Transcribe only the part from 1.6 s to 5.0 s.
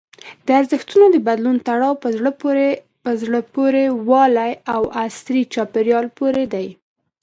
تړاو په زړه پورې والي او